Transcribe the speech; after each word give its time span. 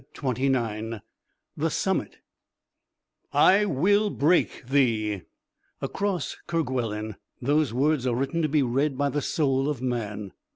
CHAPTER 0.15 0.41
XXIX 0.49 1.01
THE 1.55 1.69
SUMMIT 1.69 2.17
"I 3.31 3.65
will 3.65 4.09
break 4.09 4.65
thee." 4.65 5.21
Across 5.79 6.37
Kerguelen 6.47 7.17
those 7.39 7.71
words 7.71 8.07
are 8.07 8.15
written 8.15 8.41
to 8.41 8.49
be 8.49 8.63
read 8.63 8.97
by 8.97 9.09
the 9.09 9.21
soul 9.21 9.69
of 9.69 9.79
man. 9.79 10.33